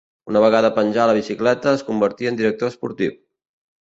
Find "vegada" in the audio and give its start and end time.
0.43-0.71